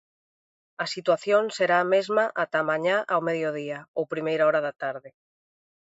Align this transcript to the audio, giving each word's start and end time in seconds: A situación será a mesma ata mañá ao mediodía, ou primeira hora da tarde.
A 0.83 0.85
situación 0.95 1.43
será 1.57 1.77
a 1.81 1.89
mesma 1.93 2.23
ata 2.43 2.61
mañá 2.69 2.97
ao 3.13 3.21
mediodía, 3.29 3.77
ou 3.97 4.03
primeira 4.13 4.43
hora 4.47 4.61
da 4.67 4.73
tarde. 4.83 5.09